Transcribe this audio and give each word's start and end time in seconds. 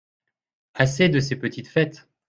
Assez 0.73 1.09
de 1.09 1.19
ces 1.19 1.35
petites 1.35 1.67
fêtes! 1.67 2.07